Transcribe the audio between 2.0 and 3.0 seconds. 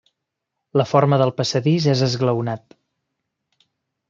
esglaonat.